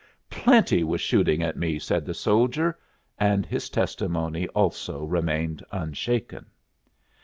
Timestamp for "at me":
1.43-1.77